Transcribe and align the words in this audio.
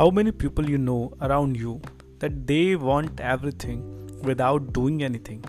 how 0.00 0.08
many 0.08 0.32
people 0.32 0.70
you 0.72 0.78
know 0.78 1.12
around 1.20 1.56
you 1.62 1.72
that 2.20 2.36
they 2.50 2.74
want 2.74 3.20
everything 3.20 3.80
without 4.22 4.72
doing 4.72 5.02
anything? 5.02 5.44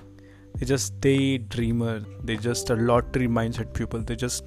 They 0.57 0.65
just 0.65 0.99
daydreamer 0.99 1.93
they 2.25 2.35
just 2.35 2.69
a 2.69 2.75
lottery 2.75 3.29
mindset 3.37 3.73
people. 3.73 4.01
They 4.01 4.17
just 4.17 4.43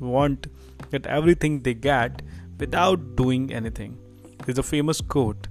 want 0.00 0.46
get 0.90 1.04
everything 1.18 1.60
they 1.60 1.74
get 1.74 2.22
without 2.58 3.04
doing 3.16 3.52
anything. 3.52 3.98
There's 4.46 4.56
a 4.56 4.62
famous 4.62 5.02
quote 5.02 5.48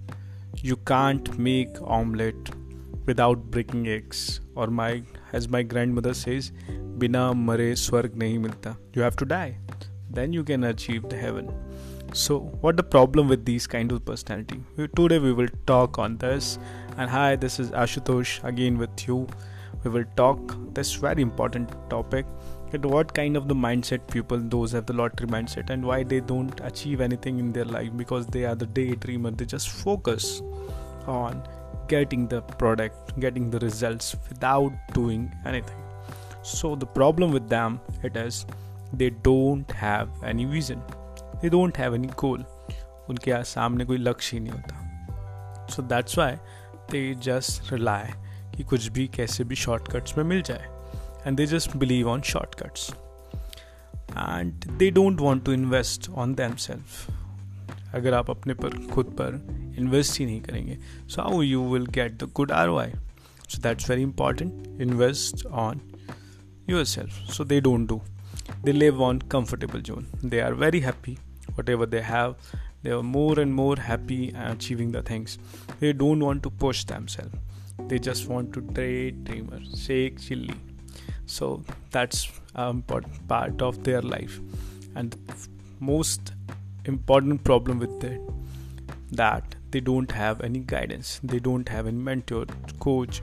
you 0.63 0.77
can't 0.93 1.38
make 1.38 1.79
omelette 1.83 2.49
without 3.05 3.52
breaking 3.52 3.88
eggs. 3.88 4.39
Or 4.55 4.67
my 4.81 5.04
as 5.31 5.47
my 5.47 5.61
grandmother 5.61 6.15
says 6.15 6.52
bina 6.97 7.23
mare 7.36 7.71
swarg 7.86 8.20
nahi 8.25 8.43
milta. 8.47 8.77
You 8.93 9.04
have 9.04 9.15
to 9.17 9.25
die. 9.38 9.59
Then 10.09 10.33
you 10.33 10.44
can 10.44 10.63
achieve 10.73 11.08
the 11.08 11.17
heaven 11.27 11.53
so 12.15 12.39
what 12.61 12.77
the 12.77 12.83
problem 12.83 13.27
with 13.27 13.43
these 13.43 13.67
kind 13.67 13.91
of 13.91 14.05
personality? 14.05 14.63
Today 14.95 15.19
we 15.19 15.33
will 15.33 15.49
talk 15.67 15.99
on 15.99 16.17
this. 16.17 16.57
And 16.97 17.09
hi 17.09 17.35
this 17.35 17.59
is 17.59 17.71
ashutosh 17.71 18.41
again 18.45 18.77
with 18.77 19.05
you. 19.05 19.27
We 19.83 19.91
will 19.91 20.05
talk 20.15 20.55
this 20.73 20.93
very 20.93 21.21
important 21.21 21.73
topic. 21.89 22.25
At 22.71 22.85
what 22.85 23.13
kind 23.13 23.35
of 23.35 23.49
the 23.49 23.53
mindset 23.53 24.07
people 24.09 24.39
those 24.39 24.71
have 24.71 24.85
the 24.85 24.93
lottery 24.93 25.27
mindset 25.27 25.69
and 25.69 25.85
why 25.85 26.03
they 26.03 26.21
don't 26.21 26.57
achieve 26.63 27.01
anything 27.01 27.38
in 27.38 27.51
their 27.51 27.65
life 27.65 27.91
because 27.97 28.27
they 28.27 28.45
are 28.45 28.55
the 28.55 28.67
daydreamer 28.67 29.38
they 29.38 29.45
just 29.45 29.67
focus 29.67 30.41
on 31.05 31.45
getting 31.89 32.29
the 32.29 32.41
product 32.63 33.19
getting 33.19 33.49
the 33.49 33.59
results 33.59 34.16
without 34.29 34.71
doing 34.93 35.29
anything. 35.45 35.81
So 36.43 36.75
the 36.77 36.85
problem 36.85 37.33
with 37.33 37.49
them 37.49 37.81
it 38.03 38.16
is 38.16 38.45
they 38.93 39.09
don't 39.09 39.69
have 39.71 40.07
any 40.23 40.45
vision 40.45 40.81
they 41.45 41.54
don't 41.54 41.81
have 41.84 42.02
any 42.02 42.14
goal. 42.23 42.44
उनके 43.09 43.44
सामने 43.44 43.86
कोई 43.86 43.97
लक्ष्य 43.97 44.38
ही 44.38 44.44
नहीं 44.44 44.53
होता। 44.53 45.67
So 45.72 45.81
that's 45.81 46.17
why 46.17 46.31
they 46.92 47.16
just 47.16 47.72
rely 47.73 48.14
कि 48.56 48.64
कुछ 48.64 48.88
भी, 48.88 49.08
कैसे 49.08 49.44
भी 49.44 49.56
शॉर्टकट्स 49.56 50.17
में 50.17 50.25
मिल 50.25 50.42
जाए। 50.42 50.67
And 51.28 51.38
they 51.38 51.45
just 51.45 51.75
believe 51.78 52.09
on 52.09 52.22
shortcuts 52.22 52.89
and 54.11 54.66
they 54.78 54.89
don't 54.92 55.19
want 55.19 55.45
to 55.45 55.52
invest 55.52 56.09
on 56.09 56.34
them 56.34 56.56
self 56.56 57.11
अगर 57.95 58.14
आप 58.14 58.30
अपने 58.30 58.53
पर, 58.53 58.69
खुद 58.88 59.06
पर 59.06 59.36
इन्वेस्ट 59.80 60.19
ही 60.19 60.25
नहीं 60.25 60.41
करेंगे 60.41 60.78
so 61.08 61.22
how 61.22 61.41
you 61.41 61.73
will 61.73 61.86
get 61.86 62.23
the 62.23 62.31
good 62.36 62.52
R 62.52 62.69
Y 62.69 62.91
so 63.50 63.62
that's 63.62 63.89
very 63.89 64.02
important 64.02 64.81
invest 64.81 65.45
on 65.45 65.81
your 66.69 66.86
self 66.86 67.12
so 67.12 67.45
they 67.45 67.62
don't 67.62 67.88
do 67.88 68.02
they 68.64 68.72
live 68.72 69.03
on 69.03 69.19
comfortable 69.19 69.81
zone 69.81 70.08
they 70.25 70.39
are 70.39 70.53
very 70.53 70.81
happy. 70.81 71.17
Whatever 71.56 71.86
they 71.86 72.02
have 72.02 72.36
they 72.84 72.92
are 72.92 73.02
more 73.02 73.39
and 73.39 73.52
more 73.52 73.75
happy 73.75 74.31
and 74.36 74.53
achieving 74.53 74.92
the 74.92 75.02
things. 75.02 75.39
They 75.80 75.92
don't 75.92 76.20
want 76.20 76.44
to 76.44 76.52
push 76.52 76.84
themselves. 76.84 77.34
They 77.88 77.97
just 77.97 78.28
want 78.28 78.53
to 78.53 78.62
trade 78.62 79.23
dreamer 79.23 79.59
Sheikh 79.75 80.20
Chilli 80.20 80.56
so 81.25 81.64
that's 81.92 82.30
important 82.58 83.28
part 83.28 83.62
of 83.62 83.84
their 83.84 84.02
life. 84.02 84.39
And 84.95 85.16
most 85.80 86.34
important 86.86 87.44
problem 87.44 87.80
with 87.80 88.03
it 88.03 88.22
that 89.12 89.56
they 89.72 89.80
don't 89.80 90.12
have 90.12 90.42
any 90.42 90.59
guidance. 90.59 91.19
They 91.23 91.40
don't 91.40 91.67
have 91.69 91.88
any 91.88 91.97
mentor 91.97 92.45
coach 92.80 93.22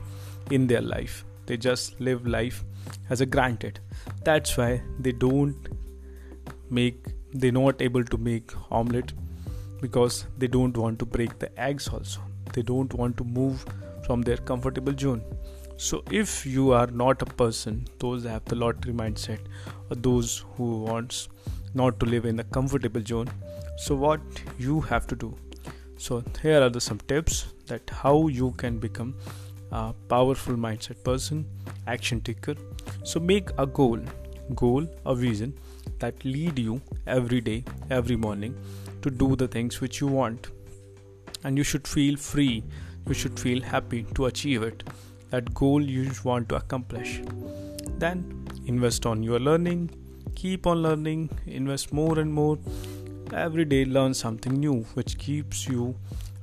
in 0.51 0.67
their 0.67 0.81
life. 0.81 1.25
They 1.45 1.57
just 1.57 1.99
live 1.99 2.27
life 2.27 2.63
as 3.09 3.21
a 3.21 3.25
granted. 3.25 3.79
That's 4.23 4.57
why 4.57 4.81
they 4.99 5.11
don't 5.11 5.67
make 6.69 7.05
they're 7.33 7.51
not 7.51 7.81
able 7.81 8.03
to 8.03 8.17
make 8.17 8.51
omelette 8.71 9.13
because 9.81 10.25
they 10.37 10.47
don't 10.47 10.77
want 10.77 10.99
to 10.99 11.05
break 11.05 11.39
the 11.39 11.49
eggs 11.59 11.87
also. 11.87 12.21
They 12.53 12.61
don't 12.61 12.93
want 12.93 13.17
to 13.17 13.23
move 13.23 13.65
from 14.05 14.21
their 14.21 14.37
comfortable 14.37 14.97
zone. 14.97 15.23
So 15.77 16.03
if 16.11 16.45
you 16.45 16.71
are 16.71 16.87
not 16.87 17.21
a 17.21 17.25
person 17.25 17.87
those 17.99 18.23
have 18.25 18.45
the 18.45 18.55
lottery 18.55 18.93
mindset 18.93 19.39
or 19.89 19.95
those 19.95 20.45
who 20.55 20.83
wants 20.83 21.27
not 21.73 21.99
to 21.99 22.05
live 22.05 22.25
in 22.25 22.39
a 22.39 22.43
comfortable 22.43 23.03
zone 23.03 23.29
so 23.75 23.95
what 23.95 24.21
you 24.59 24.81
have 24.81 25.07
to 25.07 25.15
do? 25.15 25.35
So 25.97 26.23
here 26.41 26.61
are 26.61 26.69
the 26.69 26.79
some 26.79 26.99
tips 26.99 27.47
that 27.67 27.89
how 27.89 28.27
you 28.27 28.51
can 28.51 28.77
become 28.77 29.15
a 29.71 29.93
powerful 30.07 30.55
mindset 30.55 31.03
person 31.03 31.45
action 31.87 32.21
taker. 32.21 32.55
So 33.03 33.19
make 33.19 33.49
a 33.57 33.65
goal 33.65 33.99
goal 34.55 34.87
a 35.05 35.15
vision 35.15 35.53
that 35.98 36.24
lead 36.24 36.58
you 36.58 36.80
every 37.06 37.40
day 37.40 37.64
every 37.90 38.16
morning 38.16 38.54
to 39.02 39.10
do 39.10 39.34
the 39.36 39.48
things 39.48 39.80
which 39.80 40.00
you 40.00 40.06
want 40.06 40.48
and 41.44 41.56
you 41.56 41.64
should 41.64 41.86
feel 41.86 42.16
free 42.16 42.62
you 43.06 43.14
should 43.14 43.38
feel 43.38 43.62
happy 43.62 44.02
to 44.14 44.26
achieve 44.26 44.62
it 44.62 44.84
that 45.30 45.52
goal 45.54 45.82
you 45.82 46.10
want 46.24 46.48
to 46.48 46.56
accomplish 46.56 47.20
then 47.98 48.22
invest 48.66 49.06
on 49.06 49.22
your 49.22 49.40
learning 49.40 49.88
keep 50.34 50.66
on 50.66 50.82
learning 50.82 51.28
invest 51.46 51.92
more 51.92 52.18
and 52.18 52.32
more 52.32 52.58
every 53.34 53.64
day 53.64 53.84
learn 53.84 54.14
something 54.14 54.52
new 54.52 54.82
which 54.94 55.18
keeps 55.18 55.66
you 55.66 55.94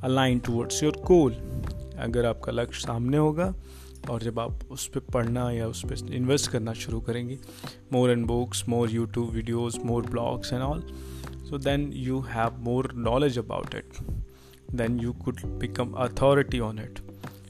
aligned 0.03 0.43
towards 0.43 0.81
your 0.81 0.95
goal 1.11 1.31
अगर 2.05 2.25
आपका 2.25 2.51
लक्ष्य 2.51 2.81
सामने 2.87 3.17
होगा 3.17 3.53
और 4.08 4.22
जब 4.22 4.38
आप 4.40 4.60
उस 4.70 4.86
पर 4.88 5.00
पढ़ना 5.12 5.50
या 5.50 5.66
उस 5.66 5.84
पर 5.84 6.14
इन्वेस्ट 6.14 6.50
करना 6.50 6.72
शुरू 6.82 7.00
करेंगे 7.00 7.38
more 7.92 8.10
and 8.10 8.26
books 8.26 8.64
more 8.68 8.90
YouTube 8.90 9.30
videos 9.30 9.78
more 9.84 10.06
blogs 10.06 10.52
and 10.52 10.62
all 10.62 10.82
so 11.50 11.58
then 11.58 11.90
you 11.94 12.20
have 12.28 12.60
more 12.64 12.92
knowledge 13.08 13.38
about 13.38 13.74
it 13.74 14.00
then 14.74 15.00
you 15.00 15.12
could 15.24 15.40
become 15.60 15.92
authority 16.04 16.60
on 16.60 16.78
it 16.78 16.98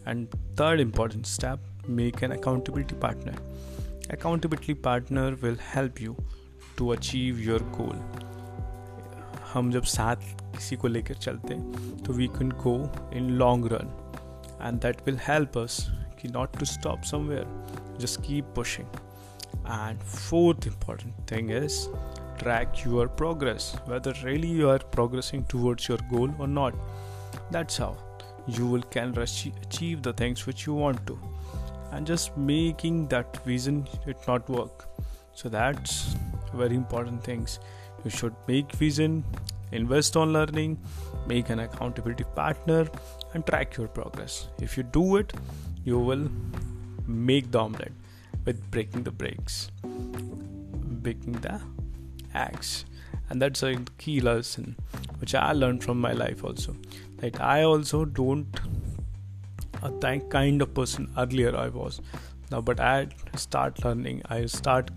and 0.09 0.27
third 0.61 0.81
important 0.81 1.27
step 1.27 1.89
make 1.89 2.23
an 2.23 2.31
accountability 2.31 2.95
partner 3.03 4.13
accountability 4.13 4.75
partner 4.83 5.39
will 5.43 5.59
help 5.75 6.01
you 6.01 6.17
to 6.79 6.89
achieve 6.89 7.39
your 7.41 7.63
goal 7.79 8.29
हम 9.53 9.71
जब 9.73 9.83
साथ 9.83 10.17
किसी 10.57 10.77
को 10.77 10.89
लेकर 10.89 11.15
चलते 11.15 11.55
हैं 11.55 12.03
तो 12.03 12.13
we 12.13 12.27
can 12.29 12.51
go 12.65 12.75
in 13.15 13.31
long 13.39 13.67
run 13.73 13.89
and 14.63 14.81
that 14.83 14.97
will 15.07 15.19
help 15.23 15.59
us 15.59 15.79
not 16.29 16.53
to 16.55 16.67
stop 16.67 17.05
somewhere. 17.05 17.45
Just 17.99 18.23
keep 18.23 18.45
pushing. 18.55 18.89
And 19.65 20.03
fourth 20.03 20.67
important 20.67 21.15
thing 21.27 21.51
is 21.51 21.89
track 22.39 22.85
your 22.85 23.07
progress 23.07 23.77
whether 23.85 24.15
really 24.25 24.49
you 24.49 24.71
are 24.71 24.79
progressing 24.79 25.45
towards 25.45 25.89
your 25.89 25.99
goal 26.11 26.31
or 26.39 26.47
not. 26.47 26.75
That's 27.51 27.77
how 27.77 27.97
you 28.47 28.67
will 28.67 28.83
can 28.83 29.17
achieve 29.19 30.03
the 30.03 30.13
things 30.13 30.47
which 30.47 30.67
you 30.67 30.75
want 30.75 31.07
to. 31.07 31.19
And 31.93 32.07
just 32.07 32.37
making 32.37 33.09
that 33.09 33.45
vision 33.45 33.87
it 34.07 34.17
not 34.27 34.49
work. 34.49 34.89
So 35.35 35.49
that's 35.49 36.17
very 36.55 36.77
important 36.77 37.23
things. 37.23 37.61
You 38.05 38.11
should 38.11 38.35
make 38.47 38.73
vision 38.73 39.25
invest 39.73 40.17
on 40.17 40.33
learning 40.33 40.79
make 41.27 41.51
an 41.51 41.61
accountability 41.61 42.25
partner 42.35 42.89
and 43.35 43.47
track 43.47 43.77
your 43.77 43.89
progress. 43.89 44.49
If 44.61 44.77
you 44.77 44.83
do 44.83 45.17
it 45.17 45.33
you 45.84 46.00
will 46.00 46.28
make 47.08 47.52
the 47.52 47.60
omelette 47.60 47.92
with 48.46 48.60
breaking 48.72 49.04
the 49.04 49.12
breaks 49.12 49.72
breaking 49.84 51.34
the 51.34 51.60
eggs 52.34 52.86
and 53.30 53.42
that's 53.42 53.64
a 53.64 53.76
key 53.98 54.20
lesson 54.20 54.76
which 55.20 55.36
i 55.36 55.52
learned 55.52 55.84
from 55.84 56.00
my 56.00 56.12
life 56.12 56.44
also 56.44 56.76
like 57.22 57.40
i 57.40 57.64
also 57.64 58.06
don't 58.06 58.60
a 59.84 59.92
that 60.06 60.30
kind 60.30 60.62
of 60.62 60.74
person 60.74 61.08
earlier 61.18 61.56
i 61.56 61.68
was 61.68 62.02
now 62.52 62.62
but 62.62 62.80
i 62.80 63.08
start 63.36 63.84
learning 63.86 64.22
i 64.30 64.46
start 64.46 64.90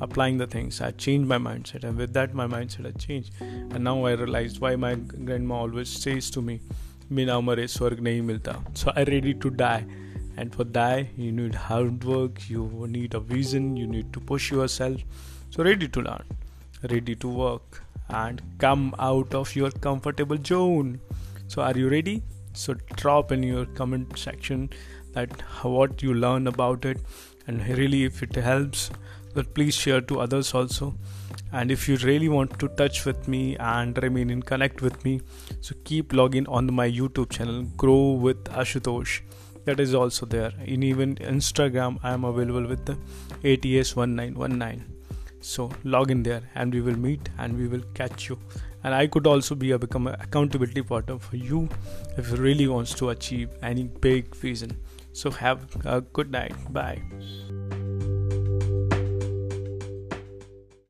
applying 0.00 0.38
the 0.38 0.46
things 0.46 0.80
i 0.80 0.90
changed 0.90 1.28
my 1.28 1.38
mindset 1.38 1.84
and 1.84 1.96
with 1.96 2.12
that 2.12 2.34
my 2.34 2.46
mindset 2.46 2.84
had 2.84 2.98
changed 2.98 3.32
and 3.40 3.84
now 3.84 3.96
i 4.04 4.12
realized 4.12 4.60
why 4.60 4.74
my 4.76 4.94
grandma 4.94 5.60
always 5.66 5.88
says 5.88 6.30
to 6.30 6.42
me 6.42 6.60
बिना 7.16 7.38
मरे 7.40 7.66
स्वर्ग 7.68 8.00
नहीं 8.00 8.20
मिलता 8.22 8.52
so 8.74 8.92
i 8.96 9.02
ready 9.04 9.34
to 9.44 9.50
die 9.50 9.84
and 10.37 10.53
for 10.55 10.63
that 10.63 11.07
you 11.17 11.31
need 11.31 11.55
hard 11.55 12.03
work 12.03 12.49
you 12.49 12.85
need 12.87 13.13
a 13.13 13.19
vision 13.19 13.75
you 13.75 13.87
need 13.87 14.13
to 14.13 14.19
push 14.19 14.51
yourself. 14.51 15.01
So 15.49 15.63
ready 15.63 15.87
to 15.87 16.01
learn 16.01 16.23
ready 16.83 17.15
to 17.15 17.27
work 17.27 17.83
and 18.09 18.41
come 18.59 18.93
out 18.99 19.33
of 19.33 19.55
your 19.55 19.71
comfortable 19.71 20.37
zone. 20.43 20.99
So 21.47 21.61
are 21.61 21.77
you 21.77 21.89
ready? 21.89 22.23
So 22.53 22.75
drop 22.95 23.31
in 23.31 23.43
your 23.43 23.65
comment 23.65 24.17
section 24.17 24.69
that 25.13 25.41
what 25.63 26.01
you 26.01 26.13
learn 26.13 26.47
about 26.47 26.85
it. 26.85 26.99
And 27.47 27.67
really 27.67 28.03
if 28.03 28.21
it 28.23 28.35
helps 28.35 28.89
but 29.33 29.53
please 29.53 29.75
share 29.75 30.01
to 30.01 30.19
others 30.19 30.53
also. 30.53 30.95
And 31.51 31.71
if 31.71 31.87
you 31.87 31.97
really 31.97 32.27
want 32.27 32.59
to 32.59 32.67
touch 32.69 33.05
with 33.05 33.27
me 33.27 33.55
and 33.57 33.97
remain 34.01 34.29
in 34.29 34.41
connect 34.41 34.81
with 34.81 35.03
me 35.05 35.21
so 35.61 35.75
keep 35.83 36.13
logging 36.13 36.47
on 36.47 36.73
my 36.73 36.89
youtube 36.89 37.29
channel 37.29 37.63
grow 37.83 38.11
with 38.25 38.43
ashutosh 38.45 39.21
that 39.67 39.79
is 39.81 39.93
also 39.93 40.25
there. 40.25 40.51
In 40.65 40.83
even 40.89 41.15
instagram 41.31 41.97
i 42.09 42.11
am 42.17 42.23
available 42.33 42.67
with 42.73 42.85
the 42.89 42.95
ats1919 43.53 44.85
so 45.47 45.69
log 45.83 46.11
in 46.11 46.23
there 46.23 46.41
and 46.55 46.73
we 46.73 46.81
will 46.81 46.99
meet 47.07 47.29
and 47.37 47.57
we 47.57 47.67
will 47.67 47.83
catch 47.93 48.29
you. 48.29 48.39
And 48.83 48.95
i 48.95 49.07
could 49.07 49.27
also 49.27 49.55
be 49.55 49.71
a 49.71 49.79
become 49.85 50.07
an 50.07 50.15
accountability 50.27 50.83
partner 50.93 51.19
for 51.19 51.35
you 51.35 51.67
if 52.17 52.31
you 52.31 52.37
really 52.37 52.67
wants 52.67 52.93
to 53.01 53.09
achieve 53.09 53.49
any 53.61 53.83
big 54.07 54.35
vision. 54.35 54.77
So 55.13 55.31
have 55.31 55.67
a 55.85 56.01
good 56.01 56.31
night. 56.31 56.55
Bye 56.71 57.76